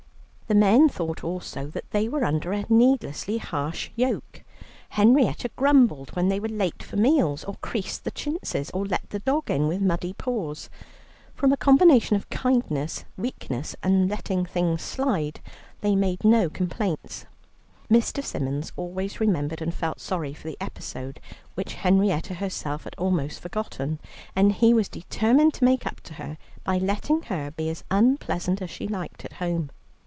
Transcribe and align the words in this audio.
The 0.47 0.55
men 0.55 0.89
thought 0.89 1.23
also 1.23 1.67
that 1.67 1.89
they 1.91 2.09
were 2.09 2.25
under 2.25 2.51
a 2.51 2.65
needlessly 2.67 3.37
harsh 3.37 3.89
yoke. 3.95 4.43
Henrietta 4.89 5.49
grumbled 5.55 6.09
when 6.09 6.27
they 6.27 6.41
were 6.41 6.49
late 6.49 6.83
for 6.83 6.97
meals, 6.97 7.45
or 7.45 7.53
creased 7.61 8.03
the 8.03 8.11
chintzes, 8.11 8.69
or 8.73 8.85
let 8.85 9.11
the 9.11 9.19
dog 9.19 9.49
in 9.49 9.69
with 9.69 9.79
muddy 9.79 10.11
paws. 10.11 10.69
From 11.33 11.53
a 11.53 11.55
combination 11.55 12.17
of 12.17 12.29
kindness, 12.29 13.05
weakness, 13.15 13.77
and 13.81 14.09
letting 14.09 14.45
things 14.45 14.81
slide, 14.81 15.39
they 15.79 15.95
made 15.95 16.25
no 16.25 16.49
complaints. 16.49 17.25
Mr. 17.89 18.21
Symons 18.21 18.73
always 18.75 19.21
remembered 19.21 19.61
and 19.61 19.73
felt 19.73 20.01
sorry 20.01 20.33
for 20.33 20.49
the 20.49 20.57
episode 20.59 21.21
which 21.55 21.75
Henrietta 21.75 22.33
herself 22.33 22.83
had 22.83 22.95
almost 22.97 23.39
forgotten, 23.39 23.99
and 24.35 24.51
he 24.51 24.73
was 24.73 24.89
determined 24.89 25.53
to 25.53 25.63
make 25.63 25.87
up 25.87 26.01
to 26.01 26.15
her 26.15 26.37
by 26.65 26.77
letting 26.77 27.21
her 27.21 27.51
be 27.51 27.69
as 27.69 27.85
unpleasant 27.89 28.61
as 28.61 28.69
she 28.69 28.85
liked 28.85 29.23
at 29.23 29.31
home. 29.35 29.71